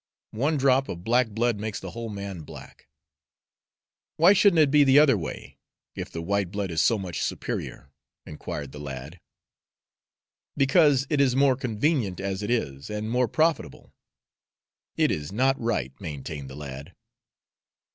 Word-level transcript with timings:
One 0.31 0.57
drop 0.57 0.89
of 0.89 1.03
black 1.03 1.29
blood 1.29 1.59
makes 1.59 1.79
the 1.79 1.91
whole 1.91 2.09
man 2.09 2.41
black." 2.41 2.87
"Why 4.17 4.33
shouldn't 4.33 4.57
it 4.63 4.71
be 4.71 4.83
the 4.83 4.97
other 4.97 5.15
way, 5.15 5.59
if 5.93 6.09
the 6.09 6.23
white 6.23 6.49
blood 6.49 6.71
is 6.71 6.81
so 6.81 6.97
much 6.97 7.21
superior?" 7.21 7.91
inquired 8.25 8.71
the 8.71 8.79
lad. 8.79 9.19
"Because 10.57 11.05
it 11.11 11.21
is 11.21 11.35
more 11.35 11.55
convenient 11.55 12.19
as 12.19 12.41
it 12.41 12.49
is 12.49 12.89
and 12.89 13.11
more 13.11 13.27
profitable." 13.27 13.93
"It 14.97 15.11
is 15.11 15.31
not 15.31 15.61
right," 15.61 15.93
maintained 16.01 16.49
the 16.49 16.55
lad. 16.55 16.95